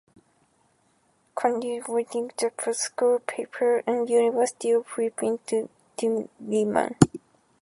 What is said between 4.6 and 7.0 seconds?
of the Philippines Diliman.